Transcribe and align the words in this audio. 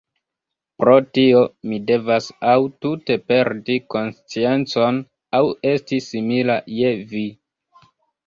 Pro 0.83 0.93
tio 1.17 1.41
mi 1.73 1.77
devas 1.89 2.29
aŭ 2.53 2.55
tute 2.85 3.17
perdi 3.33 3.77
konsciencon, 3.95 4.97
aŭ 5.41 5.45
esti 5.75 6.01
simila 6.09 6.57
je 6.79 6.95
vi. 7.13 7.25